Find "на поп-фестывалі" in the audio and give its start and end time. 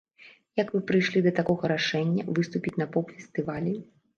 2.85-3.79